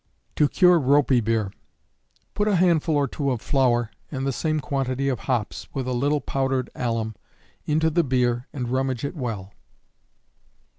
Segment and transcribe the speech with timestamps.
[0.37, 1.51] To Cure Ropy Beer.
[2.33, 5.93] Put a handful or two of flour, and the same quantity of hops, with a
[5.93, 7.15] little powdered alum,
[7.67, 9.53] into the beer and rummage it well.